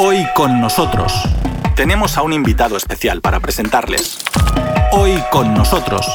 [0.00, 1.12] Hoy con nosotros
[1.74, 4.18] tenemos a un invitado especial para presentarles.
[4.92, 6.06] Hoy con nosotros.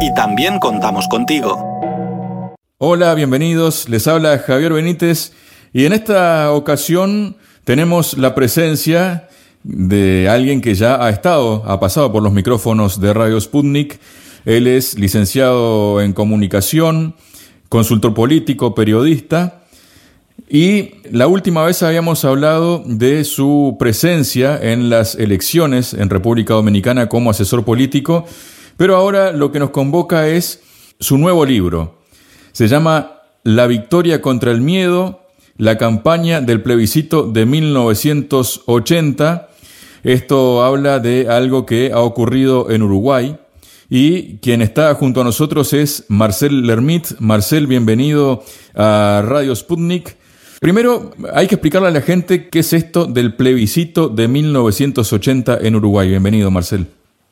[0.00, 2.52] Y también contamos contigo.
[2.78, 3.88] Hola, bienvenidos.
[3.88, 5.32] Les habla Javier Benítez
[5.72, 9.28] y en esta ocasión tenemos la presencia
[9.62, 14.00] de alguien que ya ha estado, ha pasado por los micrófonos de Radio Sputnik.
[14.44, 17.14] Él es licenciado en comunicación,
[17.68, 19.63] consultor político, periodista
[20.48, 27.08] y la última vez habíamos hablado de su presencia en las elecciones en República Dominicana
[27.08, 28.26] como asesor político,
[28.76, 30.60] pero ahora lo que nos convoca es
[31.00, 31.98] su nuevo libro.
[32.52, 35.22] Se llama La victoria contra el miedo,
[35.56, 39.48] la campaña del plebiscito de 1980.
[40.02, 43.38] Esto habla de algo que ha ocurrido en Uruguay.
[43.88, 47.18] Y quien está junto a nosotros es Marcel Lermit.
[47.18, 48.42] Marcel, bienvenido
[48.74, 50.16] a Radio Sputnik.
[50.64, 55.76] Primero, hay que explicarle a la gente qué es esto del plebiscito de 1980 en
[55.76, 56.08] Uruguay.
[56.08, 56.86] Bienvenido, Marcel.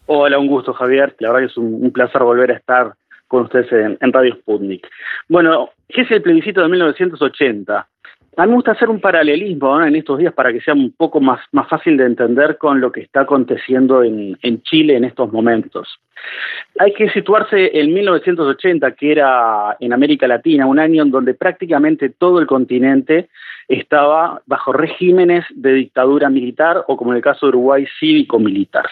[0.04, 1.16] Hola, un gusto, Javier.
[1.18, 2.92] La verdad que es un, placer volver a estar
[3.28, 4.86] con ustedes en, Radio Sputnik.
[5.30, 7.88] Bueno, ¿qué es el plebiscito de 1980?
[8.36, 11.20] A mí me gusta hacer un paralelismo en estos días para que sea un poco
[11.20, 15.30] más, más fácil de entender con lo que está aconteciendo en, en Chile en estos
[15.30, 16.00] momentos.
[16.78, 22.08] Hay que situarse en 1980, que era en América Latina, un año en donde prácticamente
[22.08, 23.28] todo el continente
[23.68, 28.86] estaba bajo regímenes de dictadura militar o, como en el caso de Uruguay, cívico-militar.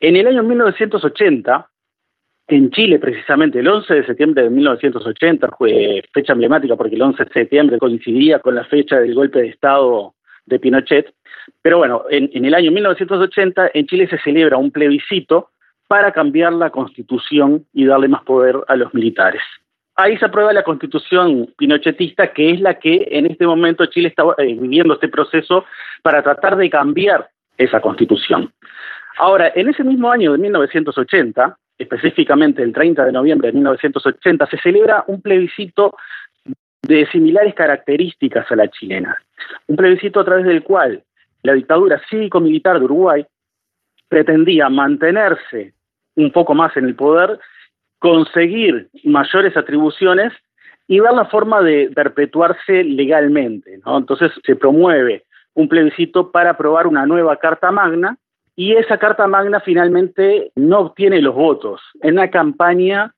[0.00, 1.68] En el año 1980,
[2.54, 7.24] en Chile, precisamente, el 11 de septiembre de 1980, fue fecha emblemática porque el 11
[7.24, 10.12] de septiembre coincidía con la fecha del golpe de Estado
[10.44, 11.14] de Pinochet.
[11.62, 15.48] Pero bueno, en, el año 1980 en Chile se celebra un plebiscito
[15.88, 19.40] para cambiar la constitución y darle más poder a los militares.
[19.96, 24.24] Ahí se aprueba la constitución pinochetista, que es la que en este momento Chile está
[24.36, 25.64] eh, viviendo este proceso
[26.02, 28.52] para tratar de cambiar esa constitución.
[29.18, 34.58] Ahora, en ese mismo año de 1980, específicamente el 30 de noviembre de 1980, se
[34.58, 35.94] celebra un plebiscito
[36.82, 39.16] de similares características a la chilena.
[39.66, 41.02] Un plebiscito a través del cual
[41.42, 43.26] la dictadura cívico-militar de Uruguay
[44.08, 45.74] pretendía mantenerse
[46.16, 47.38] un poco más en el poder,
[47.98, 50.32] conseguir mayores atribuciones
[50.86, 53.80] y ver la forma de perpetuarse legalmente.
[53.86, 58.18] Entonces se promueve un plebiscito para aprobar una nueva Carta Magna
[58.54, 63.14] y esa Carta Magna finalmente no obtiene los votos en una campaña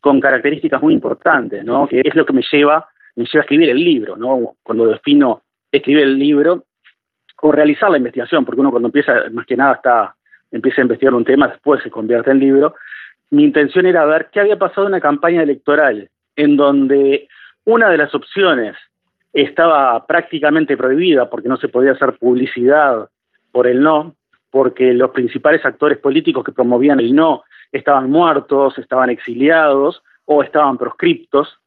[0.00, 1.86] con características muy importantes, ¿no?
[1.86, 4.54] que es lo que me lleva, me lleva a escribir el libro, ¿no?
[4.62, 6.64] cuando defino escribir el libro
[7.42, 10.14] o realizar la investigación, porque uno cuando empieza, más que nada está,
[10.50, 12.74] empieza a investigar un tema, después se convierte en libro,
[13.30, 17.28] mi intención era ver qué había pasado en una campaña electoral en donde
[17.64, 18.76] una de las opciones
[19.32, 23.10] estaba prácticamente prohibida porque no se podía hacer publicidad
[23.52, 24.14] por el no,
[24.50, 30.78] porque los principales actores políticos que promovían el no estaban muertos, estaban exiliados o estaban
[30.78, 31.58] proscriptos,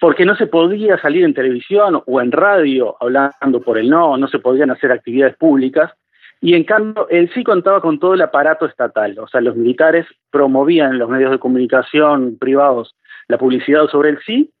[0.00, 4.28] porque no se podía salir en televisión o en radio hablando por el no, no
[4.28, 5.92] se podían hacer actividades públicas,
[6.40, 10.06] y en cambio él sí contaba con todo el aparato estatal, o sea, los militares
[10.30, 12.94] promovían en los medios de comunicación privados
[13.28, 14.52] la publicidad sobre el sí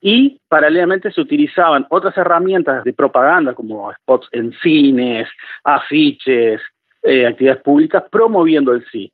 [0.00, 5.28] y paralelamente se utilizaban otras herramientas de propaganda como spots en cines,
[5.62, 6.60] afiches,
[7.02, 9.12] eh, actividades públicas promoviendo el sí.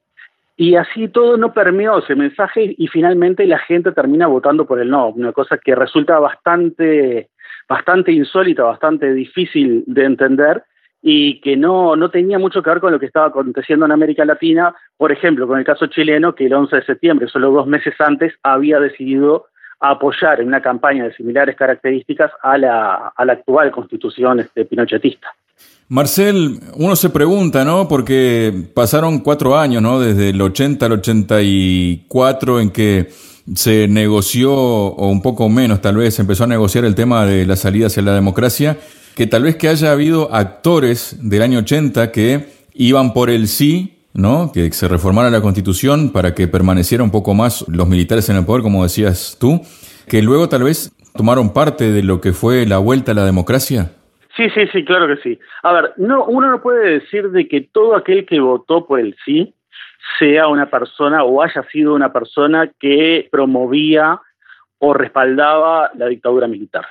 [0.56, 4.88] Y así todo no permeó ese mensaje y finalmente la gente termina votando por el
[4.88, 7.28] no, una cosa que resulta bastante,
[7.68, 10.62] bastante insólita, bastante difícil de entender
[11.02, 14.24] y que no, no tenía mucho que ver con lo que estaba aconteciendo en América
[14.24, 17.94] Latina, por ejemplo, con el caso chileno, que el 11 de septiembre, solo dos meses
[18.00, 19.46] antes, había decidido
[19.80, 25.28] apoyar en una campaña de similares características a la, a la actual constitución este, pinochetista.
[25.88, 27.86] Marcel, uno se pregunta, ¿no?
[27.86, 30.00] Porque pasaron cuatro años, ¿no?
[30.00, 33.08] Desde el 80 al 84 en que
[33.54, 37.54] se negoció, o un poco menos tal vez, empezó a negociar el tema de la
[37.54, 38.76] salida hacia la democracia,
[39.14, 43.95] que tal vez que haya habido actores del año 80 que iban por el sí
[44.16, 44.50] ¿no?
[44.52, 48.46] Que se reformara la constitución para que permaneciera un poco más los militares en el
[48.46, 49.60] poder, como decías tú,
[50.08, 53.92] que luego tal vez tomaron parte de lo que fue la vuelta a la democracia.
[54.36, 55.38] Sí, sí, sí, claro que sí.
[55.62, 59.16] A ver, no, uno no puede decir de que todo aquel que votó por el
[59.24, 59.54] sí
[60.18, 64.20] sea una persona o haya sido una persona que promovía
[64.78, 66.86] o respaldaba la dictadura militar.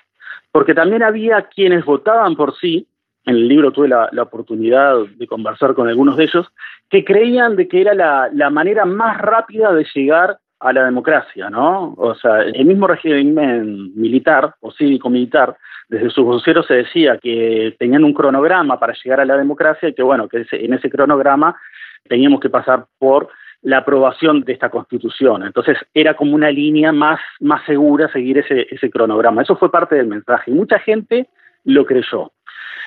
[0.52, 2.88] Porque también había quienes votaban por sí
[3.26, 6.48] en el libro tuve la, oportunidad de conversar con algunos de ellos,
[6.90, 11.94] que creían de que era la, manera más rápida de llegar a la democracia, ¿no?
[11.98, 15.58] O sea, el mismo régimen militar o cívico-militar,
[15.90, 19.94] desde sus voceros se decía que tenían un cronograma para llegar a la democracia y
[19.94, 21.56] que, bueno, que en ese cronograma
[22.08, 23.30] teníamos que pasar por
[23.62, 25.44] la aprobación de esta constitución.
[25.44, 29.42] Entonces era como una línea más, más segura seguir ese, ese cronograma.
[29.42, 31.28] Eso fue parte del mensaje y mucha gente
[31.64, 32.32] lo creyó.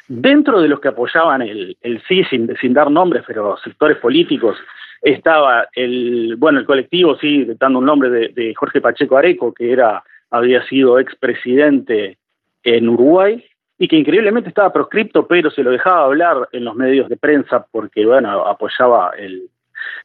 [0.08, 1.76] Dentro de los que apoyaban el,
[2.08, 4.56] sí, sin, sin dar nombres, pero sectores políticos,
[5.02, 10.02] estaba el, bueno, el colectivo, sí, dando un nombre de, Jorge Pacheco Areco, que era,
[10.30, 12.18] había sido expresidente
[12.64, 13.44] en Uruguay
[13.78, 17.66] y que increíblemente estaba proscripto, pero se lo dejaba hablar en los medios de prensa
[17.70, 19.48] porque, bueno, apoyaba el,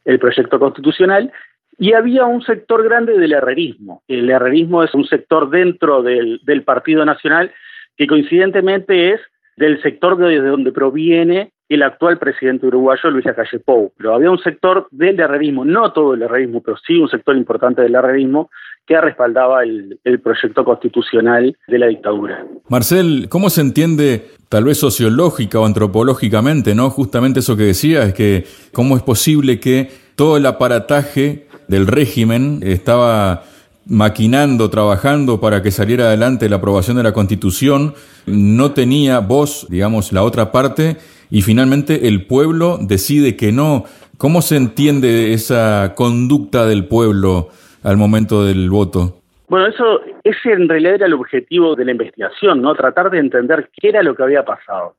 [0.04, 1.32] el proyecto constitucional.
[1.76, 4.04] Y había un sector grande del herrerismo.
[4.06, 7.52] El herrerismo es un sector dentro del, del Partido Nacional
[7.96, 9.20] que coincidentemente es
[9.56, 13.92] del sector de donde proviene el actual presidente uruguayo, Luis Lacalle Pou.
[13.96, 17.82] Pero había un sector del herrerismo, no todo el herrerismo, pero sí un sector importante
[17.82, 18.50] del herrerismo,
[18.86, 22.44] que respaldaba el, proyecto constitucional de la dictadura.
[22.68, 26.90] Marcel, ¿cómo se entiende, tal vez sociológica o antropológicamente, no?
[26.90, 32.60] Justamente eso que decía, es que cómo es posible que todo el aparataje del régimen
[32.62, 33.44] estaba
[33.86, 37.94] maquinando, trabajando para que saliera adelante la aprobación de la Constitución,
[38.26, 40.96] no tenía voz, digamos, la otra parte,
[41.30, 43.84] y finalmente el pueblo decide que no.
[44.18, 47.48] ¿Cómo se entiende esa conducta del pueblo
[47.82, 49.18] al momento del voto?
[49.48, 52.74] Bueno, eso ese en realidad era el objetivo de la investigación, ¿no?
[52.74, 54.96] Tratar de entender qué era lo que había pasado.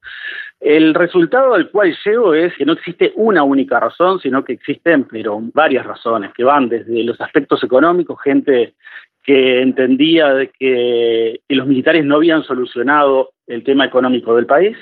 [0.65, 5.03] El resultado al cual llego es que no existe una única razón, sino que existen
[5.03, 8.73] pero varias razones que van desde los aspectos económicos, gente
[9.21, 14.75] que entendía de que, que los militares no habían solucionado el tema económico del país,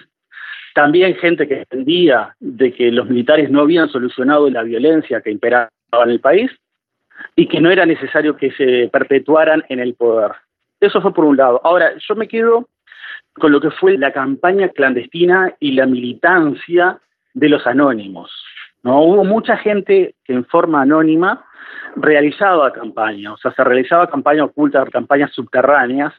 [0.74, 5.70] también gente que entendía de que los militares no habían solucionado la violencia que imperaba
[6.06, 6.50] en el país
[7.36, 10.32] y que no era necesario que se perpetuaran en el poder.
[10.80, 11.60] Eso fue por un lado.
[11.62, 12.70] Ahora, yo me quedo
[13.34, 17.00] con lo que fue la campaña clandestina y la militancia
[17.34, 18.32] de los anónimos.
[18.84, 19.02] ¿no?
[19.02, 21.46] Hubo mucha gente que en forma anónima
[21.96, 26.14] realizaba campaña, o sea, se realizaba campaña oculta, campañas subterráneas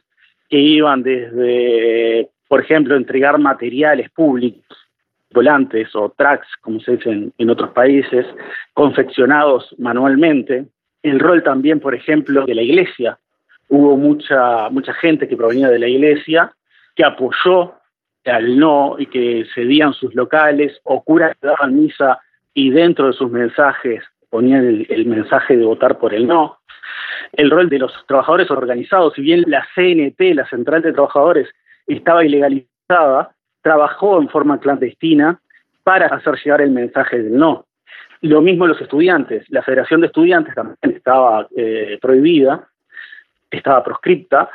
[0.49, 4.77] que iban desde, por ejemplo, entregar materiales públicos,
[5.33, 8.25] volantes o tracks, como se dice en otros países,
[8.73, 10.65] confeccionados manualmente.
[11.03, 13.17] El rol también, por ejemplo, de la iglesia.
[13.67, 16.53] Hubo mucha, mucha gente que provenía de la iglesia
[16.95, 17.75] que apoyó
[18.25, 22.19] al no y que cedían sus locales, o curas que daban misa
[22.53, 26.57] y dentro de sus mensajes ponían el, mensaje de votar por el no.
[27.33, 31.47] El rol de los trabajadores organizados, si bien la CNT, la Central de Trabajadores,
[31.87, 33.31] estaba ilegalizada,
[33.61, 35.39] trabajó en forma clandestina
[35.83, 37.65] para hacer llegar el mensaje del no.
[38.21, 39.45] Lo mismo los estudiantes.
[39.49, 42.67] La Federación de Estudiantes también estaba eh, prohibida,
[43.51, 44.49] estaba proscripta,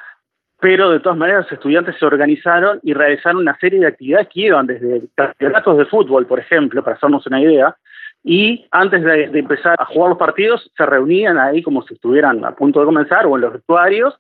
[0.61, 4.41] pero de todas maneras los estudiantes se organizaron y realizaron una serie de actividades que
[4.41, 7.75] iban desde campeonatos de fútbol, por ejemplo, para hacernos una idea,
[8.23, 12.55] y antes de, empezar a jugar los partidos se reunían ahí como si estuvieran a
[12.55, 14.19] punto de comenzar o en los vestuarios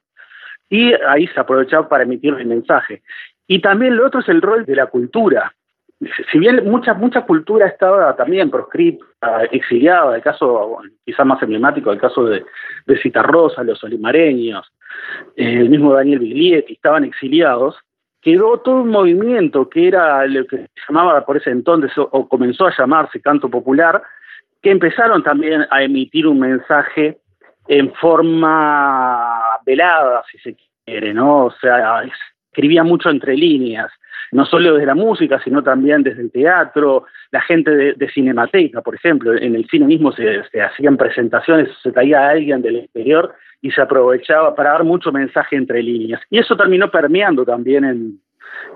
[0.71, 3.03] y ahí se aprovechaba para emitir el mensaje.
[3.47, 5.53] Y también lo otro es el rol de la cultura.
[6.33, 12.01] Si bien mucha mucha cultura estaba también proscripta, exiliada, el caso quizás más emblemático, el
[12.01, 12.43] caso de,
[12.87, 14.73] de Citarrosa, los olimareños,
[15.37, 17.77] el mismo Daniel Biglietti, estaban exiliados,
[18.21, 22.67] quedó todo un movimiento que era lo que se llamaba por ese entonces, o comenzó
[22.67, 24.03] a llamarse canto popular,
[24.63, 27.19] que empezaron también a emitir un mensaje
[27.69, 31.47] en forma velada, si se quiere, ¿no?
[31.47, 32.03] O sea,
[32.51, 33.91] escribía mucho entre líneas,
[34.33, 38.95] no solo desde la música, sino también desde el teatro, la gente de, Cinemateca, por
[38.95, 43.33] ejemplo, en el cine mismo se, se hacían presentaciones, se traía a alguien del exterior
[43.63, 46.21] y se aprovechaba para dar mucho mensaje entre líneas.
[46.31, 48.21] Y eso terminó permeando también en,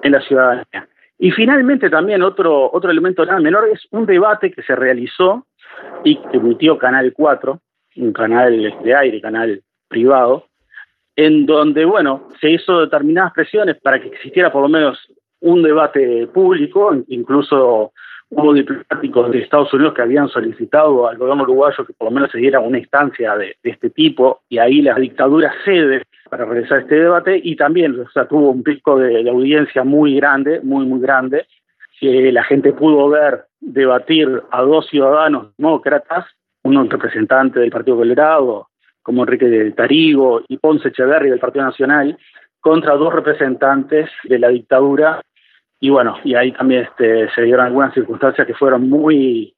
[0.02, 0.88] en la ciudadanía.
[1.18, 5.46] Y finalmente también otro, otro elemento nada menor es un debate que se realizó
[6.04, 7.61] y que emitió Canal 4,
[7.96, 10.46] un canal de aire, canal privado,
[11.16, 14.99] en donde, bueno, se hizo determinadas presiones para que existiera por lo menos
[15.44, 17.92] un debate público, incluso
[18.30, 22.30] hubo diplomáticos de Estados Unidos que habían solicitado al gobierno uruguayo que por lo menos
[22.30, 26.94] se diera una instancia de, este tipo y ahí la dictadura cede para realizar este
[26.94, 31.46] debate y también o sea, tuvo un pico de, audiencia muy grande, muy, muy grande,
[32.00, 36.24] que la gente pudo ver debatir a dos ciudadanos demócratas,
[36.62, 38.68] uno representante del Partido Colorado,
[39.02, 42.16] como Enrique Tarigo, y Ponce Echeverri del Partido Nacional,
[42.60, 45.20] contra dos representantes de la dictadura
[45.84, 49.54] y bueno, y ahí también este, se dieron algunas circunstancias que fueron muy,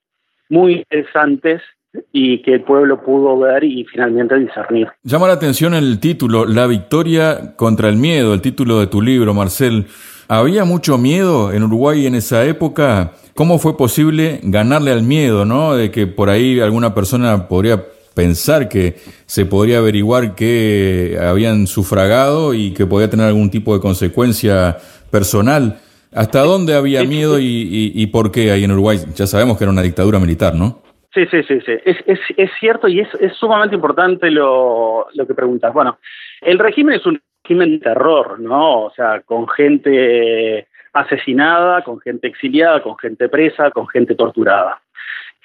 [0.48, 1.62] muy interesantes
[2.10, 4.88] y que el pueblo pudo ver y finalmente discernir.
[5.04, 9.34] Llama la atención el título, La victoria contra el miedo, el título de tu libro,
[9.34, 9.86] Marcel.
[10.26, 13.12] ¿Había mucho miedo en Uruguay en esa época?
[13.36, 15.76] ¿Cómo fue posible ganarle al miedo, no?
[15.76, 22.52] De que por ahí alguna persona podría pensar que se podría averiguar que habían sufragado
[22.52, 24.78] y que podía tener algún tipo de consecuencia
[25.12, 25.82] personal.
[26.12, 28.98] ¿Hasta dónde había miedo y, por qué ahí en Uruguay?
[29.14, 30.82] Ya sabemos que era una dictadura militar, ¿no?
[31.12, 31.72] Sí, sí, sí, sí.
[31.84, 35.72] Es, es, es cierto y es, es sumamente importante lo, lo que preguntas.
[35.72, 35.98] Bueno,
[36.42, 38.84] el régimen es un régimen de terror, ¿no?
[38.84, 44.80] O sea, con gente asesinada, con gente exiliada, con gente presa, con gente torturada.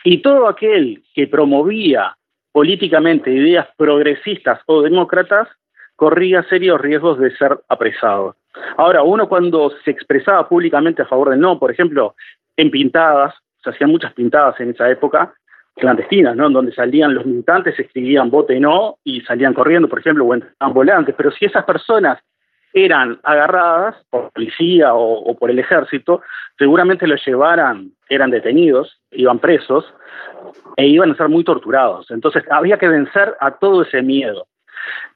[0.04, 2.16] Y todo aquel que promovía
[2.52, 5.48] políticamente ideas progresistas o demócratas
[6.02, 8.36] corría serios riesgos de ser apresado.
[8.78, 12.16] Ahora, uno cuando se expresaba públicamente a favor del no, por ejemplo,
[12.58, 15.32] en pintadas, se hacían muchas pintadas en esa época,
[15.76, 16.48] clandestinas, ¿no?
[16.48, 20.74] En donde salían los militantes, escribían vote no y salían corriendo, por ejemplo, o entraban
[20.74, 21.14] volantes.
[21.16, 22.18] Pero si esas personas
[22.74, 26.24] eran agarradas por policía o, por el ejército,
[26.58, 29.86] seguramente los llevaran, eran detenidos, iban presos
[30.78, 32.10] e iban a ser muy torturados.
[32.10, 34.48] Entonces había que vencer a todo ese miedo.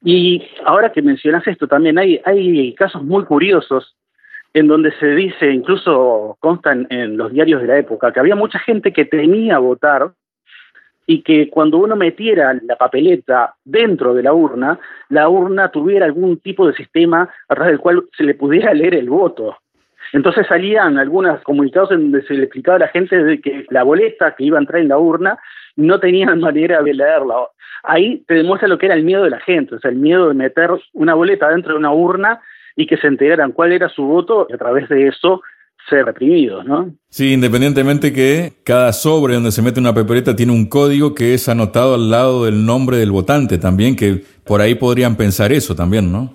[0.03, 3.95] Y ahora que mencionas esto, también hay, hay casos muy curiosos
[4.55, 8.57] en donde se dice, incluso consta en, los diarios de la época, que había mucha
[8.57, 10.12] gente que temía votar
[11.05, 14.79] y que cuando uno metiera la papeleta dentro de la urna,
[15.10, 18.95] la urna tuviera algún tipo de sistema a través del cual se le pudiera leer
[18.95, 19.57] el voto.
[20.14, 23.84] Entonces salían algunos comunicados en donde se le explicaba a la gente de que la
[23.84, 25.38] boleta que iba a entrar en la urna
[25.76, 27.36] no tenían manera de leerla.
[27.84, 30.30] Ahí te demuestra lo que era el miedo de la gente, o sea, el miedo
[30.30, 32.42] de meter una boleta dentro de una urna
[32.76, 35.42] y que se enteraran cuál era su voto y a través de eso
[35.90, 36.94] ser reprimidos, ¿no?
[37.10, 41.48] Sí, independientemente que cada sobre donde se mete una papeleta tiene un código que es
[41.48, 46.12] anotado al lado del nombre del votante también, que por ahí podrían pensar eso también,
[46.12, 46.34] ¿no?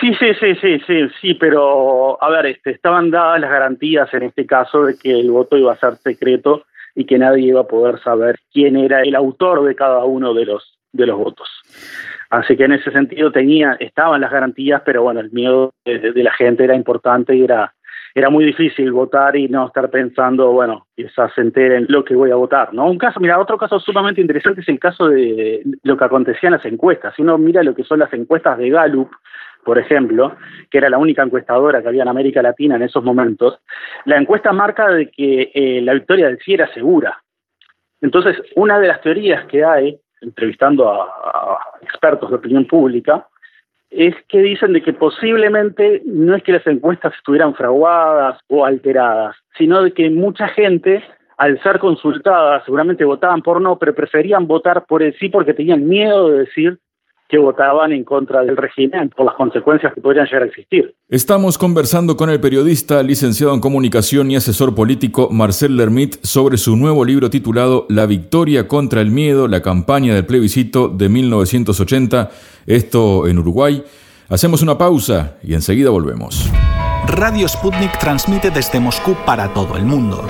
[0.00, 4.24] Sí, sí, sí, sí, sí, sí, pero a ver, este, estaban dadas las garantías en
[4.24, 7.66] este caso de que el voto iba a ser secreto y que nadie iba a
[7.66, 11.48] poder saber quién era el autor de cada uno de los de los votos.
[12.30, 16.32] Así que en ese sentido tenía, estaban las garantías, pero bueno, el miedo de, la
[16.32, 17.74] gente era importante y era,
[18.14, 22.30] era muy difícil votar y no estar pensando, bueno, quizás se enteren lo que voy
[22.30, 22.90] a votar, ¿no?
[22.90, 26.54] Un caso, mira, otro caso sumamente interesante es el caso de lo que acontecía en
[26.54, 27.14] las encuestas.
[27.14, 29.10] Si uno mira lo que son las encuestas de Gallup,
[29.66, 30.36] por ejemplo,
[30.70, 33.58] que era la única encuestadora que había en América Latina en esos momentos,
[34.04, 37.20] la encuesta marca de que eh, la victoria del sí era segura.
[38.00, 43.26] Entonces, una de las teorías que hay, entrevistando a, expertos de opinión pública,
[43.90, 49.34] es que dicen de que posiblemente no es que las encuestas estuvieran fraguadas o alteradas,
[49.58, 51.02] sino de que mucha gente,
[51.38, 55.88] al ser consultada, seguramente votaban por no, pero preferían votar por el sí porque tenían
[55.88, 56.78] miedo de decir
[57.28, 60.94] que votaban en contra del régimen por las consecuencias que podrían llegar a existir.
[61.08, 66.76] Estamos conversando con el periodista, licenciado en comunicación y asesor político Marcel Lermit sobre su
[66.76, 72.30] nuevo libro titulado La victoria contra el miedo, la campaña del plebiscito de 1980,
[72.66, 73.82] esto en Uruguay.
[74.28, 76.50] Hacemos una pausa y enseguida volvemos.
[77.06, 80.26] Radio Sputnik transmite desde Moscú para todo el mundo.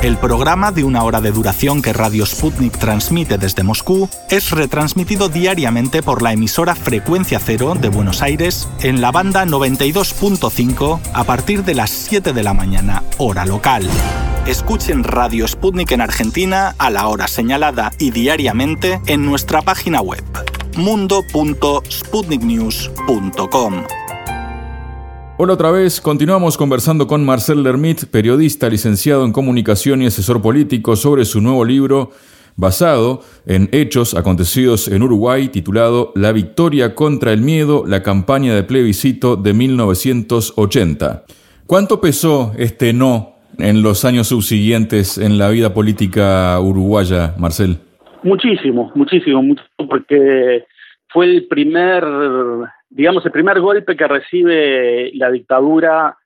[0.00, 5.28] El programa de una hora de duración que Radio Sputnik transmite desde Moscú es retransmitido
[5.28, 11.64] diariamente por la emisora Frecuencia Cero de Buenos Aires en la banda 92.5 a partir
[11.64, 13.90] de las 7 de la mañana, hora local.
[14.46, 20.22] Escuchen Radio Sputnik en Argentina a la hora señalada y diariamente en nuestra página web
[20.76, 23.74] mundo.sputniknews.com.
[25.40, 30.96] Hola otra vez, continuamos conversando con Marcel Lermit, periodista, licenciado en comunicación y asesor político,
[30.96, 32.10] sobre su nuevo libro
[32.56, 38.64] basado en hechos acontecidos en Uruguay titulado La victoria contra el miedo, la campaña de
[38.64, 41.22] plebiscito de 1980.
[41.68, 47.78] ¿Cuánto pesó este no en los años subsiguientes en la vida política uruguaya, Marcel?
[48.24, 50.64] Muchísimo, muchísimo, muchísimo porque
[51.10, 52.02] fue el primer
[52.90, 56.16] digamos, el primer golpe que recibe la dictadura,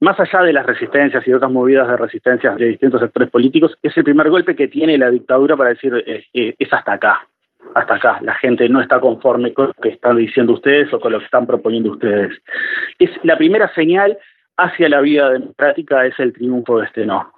[0.00, 3.96] más allá de las resistencias y otras movidas de resistencia de distintos sectores políticos, es
[3.96, 7.26] el primer golpe que tiene la dictadura para decir eh, eh, es hasta acá,
[7.74, 8.18] hasta acá.
[8.22, 11.24] La gente no está conforme con lo que están diciendo ustedes o con lo que
[11.24, 12.36] están proponiendo ustedes.
[12.98, 14.18] Es la primera señal
[14.56, 17.32] hacia la vida democrática es el triunfo de este no.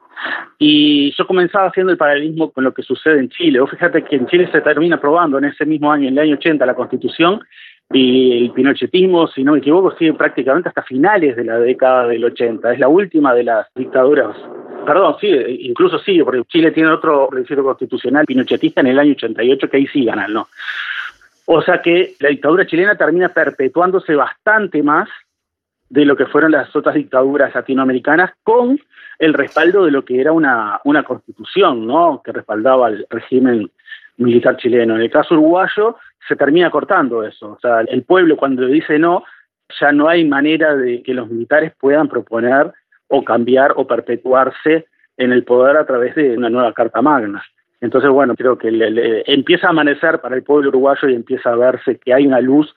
[0.58, 3.60] Y yo comenzaba haciendo el paralelismo con lo que sucede en Chile.
[3.60, 6.34] Vos fíjate que en Chile se termina aprobando en ese mismo año, en el año
[6.34, 7.40] 80, la Constitución
[7.90, 12.24] y el pinochetismo, si no me equivoco, sigue prácticamente hasta finales de la década del
[12.24, 12.72] 80.
[12.72, 14.36] Es la última de las dictaduras
[14.88, 15.28] Perdón, sí,
[15.64, 19.86] incluso sigue, porque Chile tiene otro plebiscito constitucional pinochetista en el año 88 que ahí
[19.88, 20.48] sí ganan, ¿no?
[21.44, 25.06] O sea que la dictadura chilena termina perpetuándose bastante más
[25.90, 28.80] de lo que fueron las otras dictaduras latinoamericanas con
[29.18, 32.22] el respaldo de lo que era una, una constitución, ¿no?
[32.24, 33.70] Que respaldaba el régimen
[34.16, 34.96] militar chileno.
[34.96, 35.96] En el caso uruguayo
[36.28, 37.52] se termina cortando eso.
[37.52, 39.24] O sea, el pueblo cuando dice no,
[39.80, 42.72] ya no hay manera de que los militares puedan proponer
[43.08, 47.42] o cambiar o perpetuarse en el poder a través de una nueva Carta Magna.
[47.80, 48.68] Entonces, bueno, creo que
[49.26, 52.74] empieza a amanecer para el pueblo uruguayo y empieza a verse que hay una luz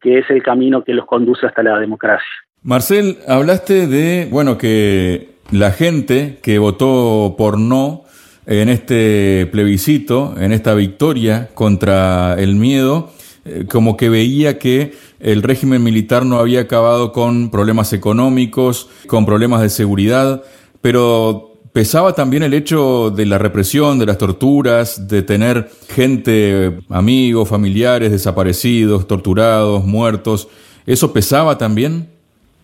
[0.00, 2.28] que es el camino que los conduce hasta la democracia.
[2.62, 8.04] Marcel, hablaste de, bueno, que la gente que votó por no
[8.48, 13.10] en este plebiscito, en esta victoria contra el miedo,
[13.44, 19.26] eh, como que veía que el régimen militar no había acabado con problemas económicos, con
[19.26, 20.42] problemas de seguridad,
[20.80, 27.50] pero pesaba también el hecho de la represión, de las torturas, de tener gente, amigos,
[27.50, 30.48] familiares desaparecidos, torturados, muertos.
[30.86, 32.08] ¿Eso pesaba también?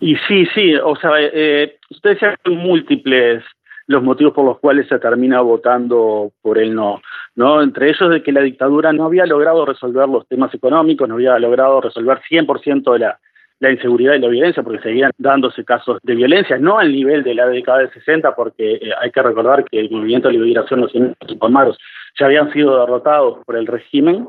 [0.01, 3.43] Y sí, sí, o sea, eh, ustedes saben múltiples
[3.87, 7.01] los motivos por los cuales se termina votando por el no,
[7.35, 7.61] ¿no?
[7.61, 11.37] Entre ellos de que la dictadura no había logrado resolver los temas económicos, no había
[11.39, 13.19] logrado resolver 100% de la,
[13.59, 17.35] la inseguridad y la violencia, porque seguían dándose casos de violencia, no al nivel de
[17.35, 20.89] la década del 60, porque eh, hay que recordar que el movimiento de liberación
[21.27, 21.77] y Palmaros
[22.19, 24.27] ya habían sido derrotados por el régimen,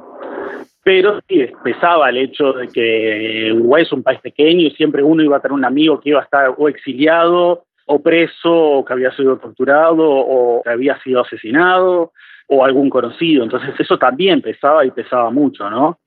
[0.82, 5.22] pero sí pesaba el hecho de que Uruguay es un país pequeño y siempre uno
[5.22, 9.12] iba a tener un amigo que iba a estar o exiliado o preso que había
[9.12, 12.12] sido torturado o que había sido asesinado
[12.48, 13.44] o algún conocido.
[13.44, 15.98] Entonces eso también pesaba y pesaba mucho, ¿no?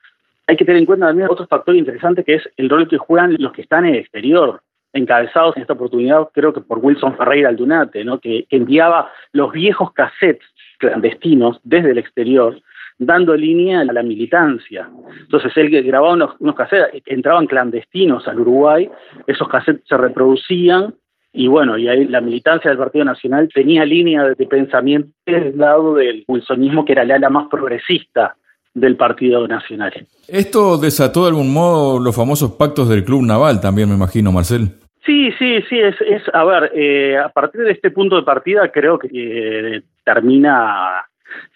[0.48, 3.36] Hay que tener en cuenta también otro factor interesante que es el rol que juegan
[3.38, 4.62] los que están en el exterior,
[4.94, 8.20] encabezados en esta oportunidad creo que por Wilson Ferreira Aldunate, ¿no?
[8.20, 10.48] que, enviaba los viejos cassettes
[10.80, 12.60] clandestinos desde el exterior
[12.98, 14.90] dando línea a la militancia.
[15.22, 18.90] Entonces él grababa unos, unos cassettes, entraban clandestinos al Uruguay,
[19.26, 20.94] esos cassettes se reproducían
[21.32, 25.96] y bueno, y ahí la militancia del Partido Nacional tenía línea de pensamiento del lado
[25.96, 28.36] del wilsonismo, que era la ala más progresista
[28.74, 29.94] del Partido Nacional.
[30.28, 34.70] Esto desató de algún modo los famosos pactos del Club Naval también, me imagino, Marcel.
[35.06, 38.72] Sí, sí, sí, es, es a ver, eh, a partir de este punto de partida
[38.72, 41.06] creo que eh, termina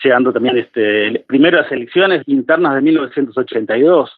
[0.03, 4.11] llegando también este primero las elecciones internas de 1982,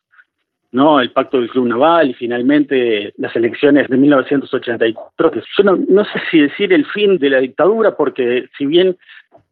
[0.76, 1.00] ¿no?
[1.00, 6.22] El pacto del Club Naval y finalmente las elecciones de 1984, que yo no, sé
[6.30, 8.98] si decir el fin de la dictadura, porque si bien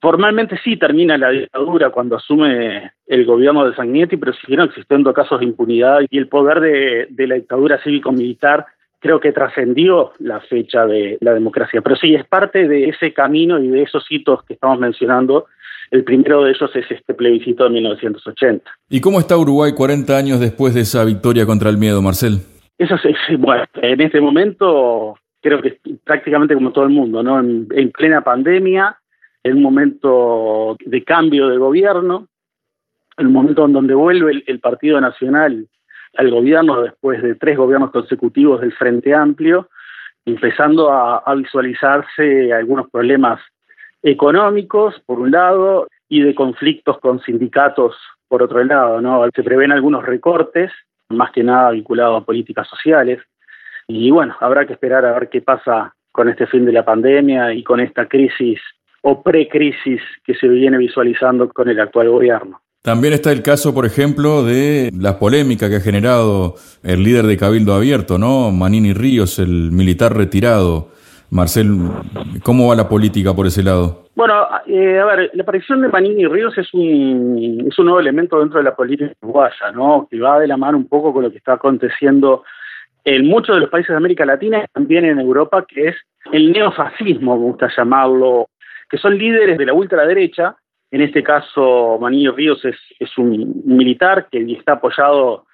[0.02, 5.40] formalmente sí termina la dictadura cuando asume el gobierno de Sanguinetti, pero siguieron existiendo casos
[5.40, 8.66] de impunidad y el poder de, de la dictadura cívico-militar
[9.00, 11.82] creo que trascendió la fecha de la democracia.
[11.82, 15.46] Pero sí, es parte de ese camino y de esos hitos que estamos mencionando
[15.94, 18.66] el primero de ellos es este plebiscito de 1980.
[18.90, 22.40] ¿Y cómo está Uruguay 40 años después de esa victoria contra el miedo, Marcel?
[22.80, 27.40] Eso es, bueno, en este momento creo que prácticamente como todo el mundo, ¿no?
[27.40, 28.98] En, plena pandemia,
[29.44, 32.28] en un momento de cambio de gobierno,
[33.18, 35.68] en un momento en donde vuelve el, Partido Nacional
[36.18, 39.70] al gobierno después de tres gobiernos consecutivos del Frente Amplio,
[40.26, 43.40] empezando a visualizarse algunos problemas
[44.04, 47.96] económicos, por un lado, y de conflictos con sindicatos,
[48.28, 49.02] por otro lado.
[49.02, 49.26] ¿no?
[49.34, 50.72] Se prevén algunos recortes,
[51.10, 53.20] más que nada vinculados a políticas sociales.
[53.88, 57.54] Y bueno, habrá que esperar a ver qué pasa con este fin de la pandemia
[57.54, 58.60] y con esta crisis
[59.02, 62.62] o precrisis que se viene visualizando con el actual gobierno.
[62.84, 67.38] También está el caso, por ejemplo, de la polémica que ha generado el líder de
[67.38, 68.52] Cabildo Abierto, ¿no?
[68.52, 70.93] Manini Ríos, el militar retirado
[71.34, 71.68] Marcel,
[72.44, 74.04] ¿cómo va la política por ese lado?
[74.16, 78.40] Bueno, eh, a ver, la aparición de Manini Ríos es un, es un nuevo elemento
[78.40, 80.08] dentro de la política uruguaya, ¿no?
[80.10, 82.44] Que va de la mano un poco con lo que está aconteciendo
[83.04, 85.96] en muchos de los países de América Latina y también en Europa, que es
[86.32, 88.50] el neofascismo, me gusta llamarlo,
[88.88, 90.56] que son líderes de la ultraderecha.
[90.92, 95.48] En este caso, Manini Ríos es, es un militar que está apoyado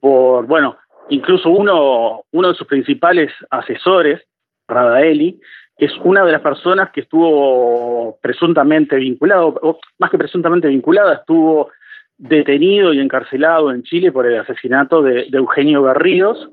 [0.00, 0.76] por, bueno,
[1.08, 4.20] incluso uno, uno de sus principales asesores,
[4.68, 5.40] Radaeli,
[5.76, 11.70] es una de las personas que estuvo presuntamente vinculado, o más que presuntamente vinculada, estuvo
[12.16, 16.48] detenido y encarcelado en Chile por el asesinato de, Eugenio Berríos,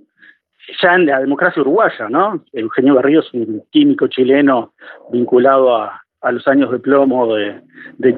[0.81, 2.43] ya en la democracia uruguaya, ¿no?
[2.51, 4.73] Eugenio Berríos, un químico chileno
[5.11, 7.61] vinculado a, los años de plomo de,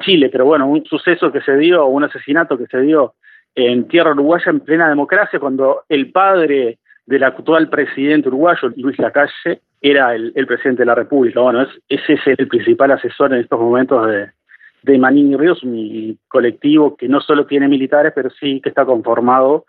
[0.00, 3.14] Chile, pero bueno, un suceso que se dio, un asesinato que se dio
[3.54, 9.60] en tierra uruguaya en plena democracia, cuando el padre del actual presidente uruguayo, Luis Lacalle,
[9.80, 11.40] era el, presidente de la República.
[11.40, 14.28] Bueno, es, ese es el principal asesor en estos momentos de,
[14.82, 19.66] de Manini Ríos, un colectivo que no solo tiene militares, pero sí que está conformado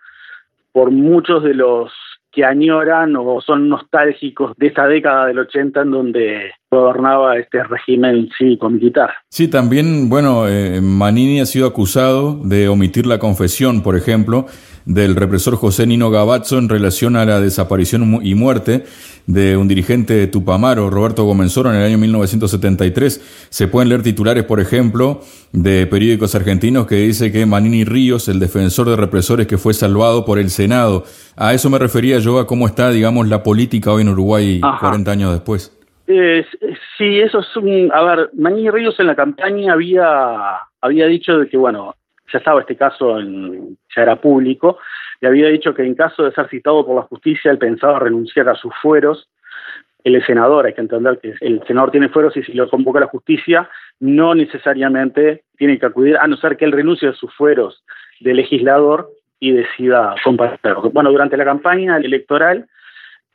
[0.72, 1.92] por muchos de los
[2.36, 8.28] que añoran o son nostálgicos de esta década del 80 en donde gobernaba este régimen
[8.38, 9.12] cívico-militar.
[9.30, 14.48] Sí, también, bueno, eh, Manini ha sido acusado de omitir la confesión, por ejemplo,
[14.86, 18.84] del represor José Nino Gabazzo en relación a la desaparición y muerte
[19.28, 23.48] de un dirigente de Tupamaro, Roberto Gomenzoro, en el año 1973.
[23.50, 25.22] Se pueden leer titulares, por ejemplo,
[25.52, 30.26] de periódicos argentinos que dice que Manini Ríos, el defensor de represores que fue salvado
[30.26, 31.04] por el Senado.
[31.36, 35.12] A eso me refería yo, a cómo está, digamos, la política hoy en Uruguay 40
[35.12, 35.76] años después.
[36.06, 37.92] sí, eso es un...
[37.92, 41.96] A ver, Manini Ríos en la campaña había, había dicho de que, bueno,
[42.32, 44.78] ya estaba este caso, en, ya era público,
[45.22, 48.50] le había dicho que en caso de ser citado por la justicia, él pensaba renunciar
[48.50, 49.30] a sus fueros.
[50.04, 53.08] El senador, hay que entender que el senador tiene fueros y si lo convoca la
[53.08, 57.84] justicia, no necesariamente tiene que acudir, a no ser que él renuncie a sus fueros
[58.20, 59.10] de legislador
[59.40, 60.76] y decida comparecer.
[60.94, 62.68] Bueno, durante la campaña electoral,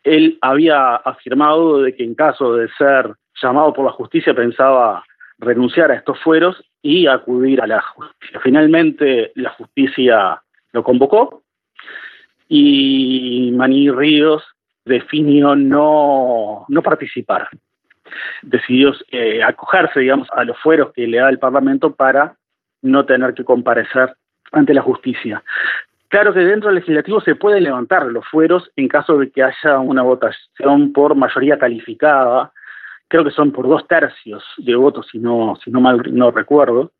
[0.04, 5.04] él había afirmado de que en caso de ser llamado por la justicia pensaba
[5.38, 8.40] renunciar a estos fueros y acudir a la justicia.
[8.42, 11.42] Finalmente la justicia lo convocó
[12.48, 14.44] y Maní Ríos
[14.84, 17.48] definió no, no participar.
[18.42, 22.34] Decidió eh, acogerse, digamos, a los fueros que le da el Parlamento para
[22.82, 24.14] no tener que comparecer
[24.52, 25.42] ante la justicia.
[26.08, 29.78] Claro que dentro del legislativo se pueden levantar los fueros en caso de que haya
[29.78, 32.50] una votación por mayoría calificada,
[33.10, 36.92] creo que son por dos tercios de votos, si no, si no mal no recuerdo.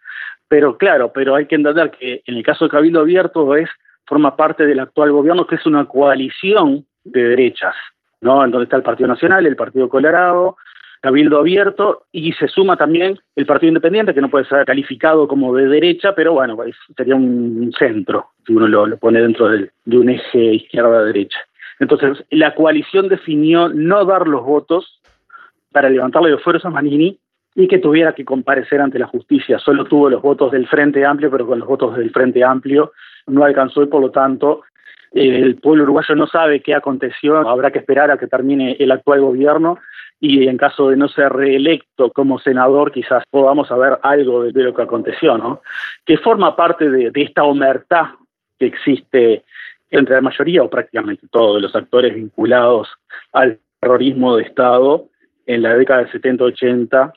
[0.49, 3.71] Pero claro, pero hay que entender que en el caso de Cabildo Abierto es
[4.07, 7.77] forma parte del actual gobierno, que es una coalición de derechas,
[8.21, 8.45] ¿no?
[8.45, 10.57] En donde está el Partido Nacional, el Partido Colorado,
[11.01, 15.55] Cabildo Abierto, y se suma también el Partido Independiente, que no puede ser calificado como
[15.55, 16.59] de derecha, pero bueno,
[16.97, 21.39] sería un centro, si uno lo, pone dentro de, de un eje izquierda-derecha.
[21.79, 25.00] Entonces, la coalición definió no dar los votos
[25.73, 27.19] para levantarle los fueros a Manini
[27.55, 29.59] y que tuviera que comparecer ante la justicia.
[29.59, 32.93] Solo tuvo los votos del Frente Amplio, pero con los votos del Frente Amplio
[33.27, 34.63] no alcanzó y por lo tanto
[35.13, 37.37] el pueblo uruguayo no sabe qué aconteció.
[37.49, 39.79] Habrá que esperar a que termine el actual gobierno
[40.21, 44.75] y en caso de no ser reelecto como senador quizás podamos saber algo de, lo
[44.75, 45.63] que aconteció, ¿no?
[46.05, 48.07] Que forma parte de, de esta omertad
[48.59, 49.45] que existe
[49.91, 52.89] entre la mayoría o prácticamente todos los actores vinculados
[53.33, 55.09] al terrorismo de Estado
[55.47, 57.13] en la década de 70-80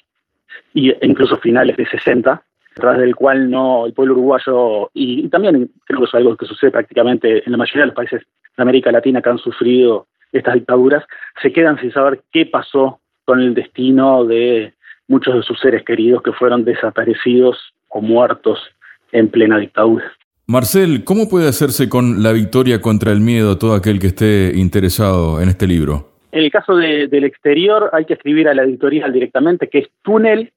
[0.75, 2.43] e incluso finales de 60,
[2.75, 6.71] tras del cual no el pueblo uruguayo, y, también creo que es algo que sucede
[6.71, 8.21] prácticamente en la mayoría de los países
[8.55, 11.03] de América Latina que han sufrido estas dictaduras,
[11.41, 14.73] se quedan sin saber qué pasó con el destino de
[15.07, 17.57] muchos de sus seres queridos que fueron desaparecidos
[17.89, 18.59] o muertos
[19.11, 20.11] en plena dictadura.
[20.47, 25.39] Marcel, ¿cómo puede hacerse con la victoria contra el miedo todo aquel que esté interesado
[25.39, 26.12] en este libro?
[26.33, 30.51] En el caso del exterior hay que escribir a la editorial directamente, que es túnel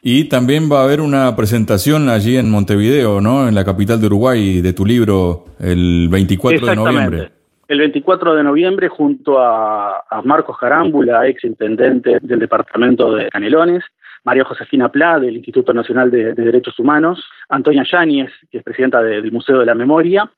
[0.00, 3.46] Y también va a haber una presentación allí en Montevideo, ¿no?
[3.46, 7.32] En la capital de Uruguay, de tu libro, el 24 de noviembre.
[7.68, 13.84] El 24 de noviembre, junto a, Marcos Jarámbula, ex intendente del departamento de Canelones,
[14.24, 19.30] María Josefina Pla, del Instituto Nacional de, Derechos Humanos, Antonia Yáñez, que es presidenta del
[19.30, 20.30] Museo de la Memoria,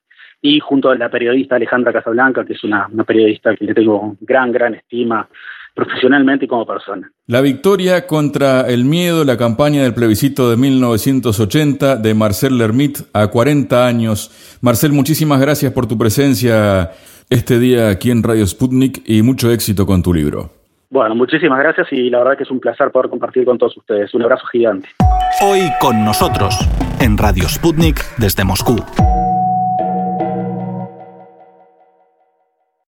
[0.44, 4.52] y junto a la periodista Alejandra Casablanca, que es una, periodista que le tengo gran,
[4.52, 5.26] gran estima
[5.74, 7.10] profesionalmente y como persona.
[7.26, 13.28] La victoria contra el miedo, la campaña del plebiscito de 1980 de Marcel Lermit a
[13.28, 14.58] 40 años.
[14.60, 16.90] Marcel, muchísimas gracias por tu presencia
[17.30, 20.50] este día aquí en Radio Sputnik y mucho éxito con tu libro.
[20.90, 24.12] Bueno, muchísimas gracias y la verdad que es un placer poder compartir con todos ustedes.
[24.12, 24.90] Un abrazo gigante.
[25.42, 26.54] Hoy con nosotros
[27.00, 28.76] en Radio Sputnik desde Moscú.